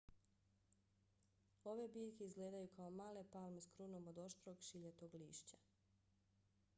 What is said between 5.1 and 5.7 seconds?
lišća